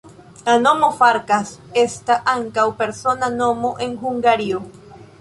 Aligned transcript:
La 0.45 0.53
nomo 0.61 0.89
Farkas 1.01 1.51
estas 1.83 2.25
ankaŭ 2.35 2.67
persona 2.83 3.33
nomo 3.39 3.75
en 3.89 3.99
Hungario. 4.05 4.69